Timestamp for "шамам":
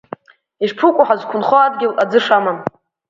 2.25-2.57